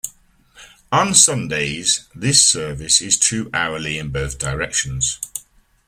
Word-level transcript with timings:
On 0.91 1.13
Sundays, 1.13 2.07
this 2.15 2.43
service 2.43 3.03
is 3.03 3.19
two 3.19 3.51
hourly 3.53 3.99
in 3.99 4.09
both 4.09 4.39
directions. 4.39 5.19